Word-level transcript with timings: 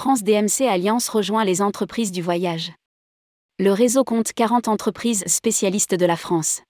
France 0.00 0.22
DMC 0.22 0.64
Alliance 0.68 1.08
rejoint 1.08 1.44
les 1.44 1.60
entreprises 1.60 2.12
du 2.12 2.22
voyage. 2.22 2.70
Le 3.58 3.72
réseau 3.72 4.04
compte 4.04 4.32
40 4.32 4.68
entreprises 4.68 5.24
spécialistes 5.26 5.96
de 5.96 6.06
la 6.06 6.16
France. 6.16 6.62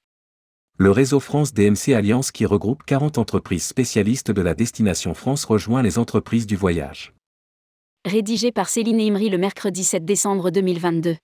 Le 0.78 0.90
réseau 0.90 1.20
France 1.20 1.52
DMC 1.52 1.92
Alliance 1.94 2.32
qui 2.32 2.46
regroupe 2.46 2.84
40 2.84 3.18
entreprises 3.18 3.64
spécialistes 3.64 4.30
de 4.30 4.40
la 4.40 4.54
destination 4.54 5.12
France 5.12 5.44
rejoint 5.44 5.82
les 5.82 5.98
entreprises 5.98 6.46
du 6.46 6.56
voyage. 6.56 7.12
Rédigé 8.06 8.50
par 8.50 8.70
Céline 8.70 8.98
Imri 8.98 9.28
le 9.28 9.36
mercredi 9.36 9.84
7 9.84 10.06
décembre 10.06 10.48
2022. 10.50 11.16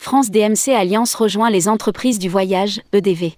France 0.00 0.30
DMC 0.30 0.68
Alliance 0.76 1.16
rejoint 1.16 1.50
les 1.50 1.68
entreprises 1.68 2.20
du 2.20 2.28
voyage, 2.28 2.82
EDV. 2.92 3.34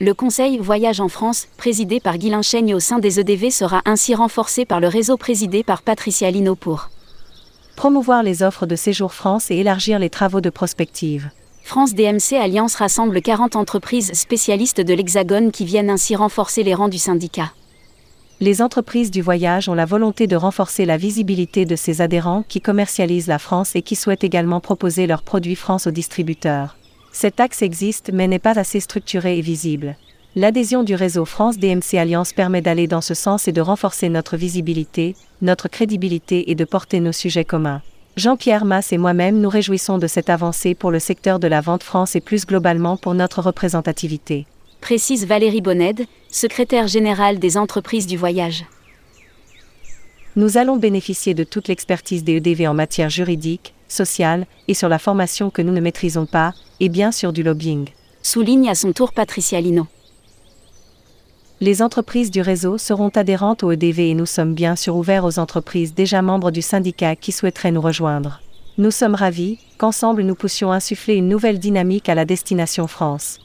Le 0.00 0.12
Conseil 0.12 0.58
Voyage 0.58 1.00
en 1.00 1.08
France, 1.08 1.46
présidé 1.56 2.00
par 2.00 2.18
Guylain 2.18 2.42
Chaigne 2.42 2.74
au 2.74 2.80
sein 2.80 2.98
des 2.98 3.20
EDV, 3.20 3.50
sera 3.50 3.80
ainsi 3.84 4.12
renforcé 4.16 4.64
par 4.64 4.80
le 4.80 4.88
réseau 4.88 5.16
présidé 5.16 5.62
par 5.62 5.82
Patricia 5.82 6.32
Lino 6.32 6.56
pour 6.56 6.90
promouvoir 7.76 8.24
les 8.24 8.42
offres 8.42 8.66
de 8.66 8.74
séjour 8.74 9.14
France 9.14 9.52
et 9.52 9.56
élargir 9.56 10.00
les 10.00 10.10
travaux 10.10 10.40
de 10.40 10.50
prospective. 10.50 11.30
France 11.62 11.94
DMC 11.94 12.34
Alliance 12.40 12.74
rassemble 12.74 13.22
40 13.22 13.54
entreprises 13.54 14.12
spécialistes 14.14 14.80
de 14.80 14.94
l'Hexagone 14.94 15.52
qui 15.52 15.64
viennent 15.64 15.90
ainsi 15.90 16.16
renforcer 16.16 16.64
les 16.64 16.74
rangs 16.74 16.88
du 16.88 16.98
syndicat. 16.98 17.52
Les 18.40 18.62
entreprises 18.62 19.12
du 19.12 19.22
voyage 19.22 19.68
ont 19.68 19.74
la 19.74 19.86
volonté 19.86 20.26
de 20.26 20.34
renforcer 20.34 20.86
la 20.86 20.96
visibilité 20.96 21.66
de 21.66 21.76
ces 21.76 22.00
adhérents 22.00 22.44
qui 22.48 22.60
commercialisent 22.60 23.28
la 23.28 23.38
France 23.38 23.76
et 23.76 23.82
qui 23.82 23.94
souhaitent 23.94 24.24
également 24.24 24.60
proposer 24.60 25.06
leurs 25.06 25.22
produits 25.22 25.56
France 25.56 25.86
aux 25.86 25.92
distributeurs. 25.92 26.76
Cet 27.14 27.38
axe 27.38 27.62
existe 27.62 28.10
mais 28.12 28.26
n'est 28.26 28.40
pas 28.40 28.58
assez 28.58 28.80
structuré 28.80 29.38
et 29.38 29.40
visible. 29.40 29.96
L'adhésion 30.34 30.82
du 30.82 30.96
réseau 30.96 31.24
France 31.24 31.58
DMC 31.58 31.96
Alliance 31.96 32.32
permet 32.32 32.60
d'aller 32.60 32.88
dans 32.88 33.00
ce 33.00 33.14
sens 33.14 33.46
et 33.46 33.52
de 33.52 33.60
renforcer 33.60 34.08
notre 34.08 34.36
visibilité, 34.36 35.14
notre 35.40 35.68
crédibilité 35.68 36.50
et 36.50 36.56
de 36.56 36.64
porter 36.64 36.98
nos 36.98 37.12
sujets 37.12 37.44
communs. 37.44 37.82
Jean-Pierre 38.16 38.64
Masse 38.64 38.92
et 38.92 38.98
moi-même 38.98 39.40
nous 39.40 39.48
réjouissons 39.48 39.98
de 39.98 40.08
cette 40.08 40.28
avancée 40.28 40.74
pour 40.74 40.90
le 40.90 40.98
secteur 40.98 41.38
de 41.38 41.46
la 41.46 41.60
vente 41.60 41.84
France 41.84 42.16
et 42.16 42.20
plus 42.20 42.46
globalement 42.46 42.96
pour 42.96 43.14
notre 43.14 43.40
représentativité. 43.42 44.46
Précise 44.80 45.24
Valérie 45.24 45.60
Bonned, 45.60 46.06
secrétaire 46.30 46.88
générale 46.88 47.38
des 47.38 47.56
entreprises 47.56 48.08
du 48.08 48.16
voyage. 48.16 48.64
Nous 50.34 50.58
allons 50.58 50.78
bénéficier 50.78 51.32
de 51.32 51.44
toute 51.44 51.68
l'expertise 51.68 52.24
des 52.24 52.38
EDV 52.38 52.66
en 52.66 52.74
matière 52.74 53.08
juridique, 53.08 53.72
sociale 53.94 54.46
et 54.68 54.74
sur 54.74 54.88
la 54.88 54.98
formation 54.98 55.50
que 55.50 55.62
nous 55.62 55.72
ne 55.72 55.80
maîtrisons 55.80 56.26
pas, 56.26 56.52
et 56.80 56.88
bien 56.88 57.12
sûr 57.12 57.32
du 57.32 57.42
lobbying. 57.42 57.88
Souligne 58.22 58.68
à 58.68 58.74
son 58.74 58.92
tour 58.92 59.12
Patricia 59.12 59.60
Lino. 59.60 59.86
Les 61.60 61.82
entreprises 61.82 62.30
du 62.30 62.40
réseau 62.40 62.78
seront 62.78 63.10
adhérentes 63.10 63.62
au 63.62 63.70
EDV 63.70 64.10
et 64.10 64.14
nous 64.14 64.26
sommes 64.26 64.54
bien 64.54 64.76
sûr 64.76 64.96
ouverts 64.96 65.24
aux 65.24 65.38
entreprises 65.38 65.94
déjà 65.94 66.20
membres 66.20 66.50
du 66.50 66.60
syndicat 66.60 67.16
qui 67.16 67.32
souhaiteraient 67.32 67.70
nous 67.70 67.80
rejoindre. 67.80 68.40
Nous 68.76 68.90
sommes 68.90 69.14
ravis 69.14 69.58
qu'ensemble 69.78 70.22
nous 70.22 70.34
puissions 70.34 70.72
insuffler 70.72 71.14
une 71.14 71.28
nouvelle 71.28 71.60
dynamique 71.60 72.08
à 72.08 72.14
la 72.14 72.24
destination 72.24 72.88
France. 72.88 73.38